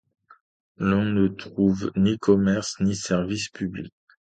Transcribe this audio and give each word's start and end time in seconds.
L'on 0.79 1.05
ne 1.05 1.27
trouve 1.27 1.91
ni 1.95 2.17
commerces, 2.17 2.79
ni 2.79 2.95
services 2.95 3.49
publics. 3.49 3.93